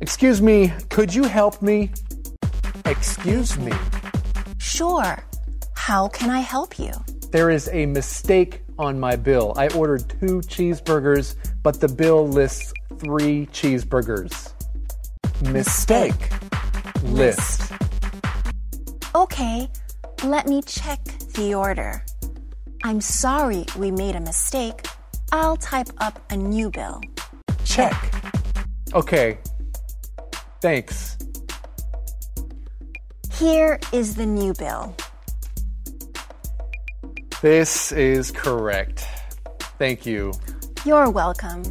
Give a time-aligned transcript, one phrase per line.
[0.00, 1.90] Excuse me, could you help me?
[2.84, 3.72] Excuse me.
[4.58, 5.18] Sure.
[5.74, 6.92] How can I help you?
[7.32, 9.54] There is a mistake on my bill.
[9.56, 14.52] I ordered two cheeseburgers, but the bill lists three cheeseburgers.
[15.52, 16.30] Mistake.
[17.02, 17.72] List.
[19.14, 19.68] Okay,
[20.22, 21.02] let me check
[21.34, 22.04] the order.
[22.84, 24.86] I'm sorry we made a mistake.
[25.32, 27.00] I'll type up a new bill.
[27.64, 27.96] Check.
[28.94, 29.38] Okay.
[30.60, 31.16] Thanks.
[33.34, 34.94] Here is the new bill.
[37.40, 39.06] This is correct.
[39.78, 40.32] Thank you.
[40.84, 41.62] You're welcome.